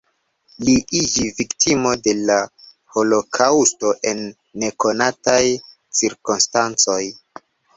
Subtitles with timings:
[0.67, 2.37] Li iĝi viktimo de la
[2.97, 4.25] holokaŭsto en
[4.65, 5.41] nekonataj
[6.01, 7.01] cirkonstancoj.